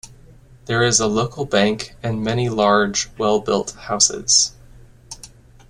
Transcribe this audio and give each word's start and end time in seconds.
There 0.65 0.81
is 0.83 0.99
a 0.99 1.05
local 1.05 1.45
bank, 1.45 1.93
and 2.01 2.23
many 2.23 2.49
large, 2.49 3.11
well-built 3.19 3.75
houses. 3.81 4.53